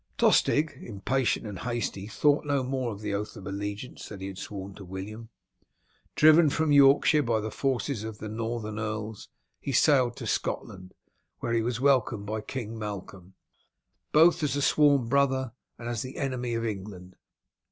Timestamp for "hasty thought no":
1.59-2.63